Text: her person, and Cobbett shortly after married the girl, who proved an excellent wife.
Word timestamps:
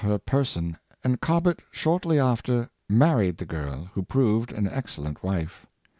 her 0.03 0.17
person, 0.17 0.75
and 1.03 1.21
Cobbett 1.21 1.59
shortly 1.69 2.17
after 2.17 2.71
married 2.89 3.37
the 3.37 3.45
girl, 3.45 3.91
who 3.93 4.01
proved 4.01 4.51
an 4.51 4.67
excellent 4.67 5.21
wife. 5.21 5.67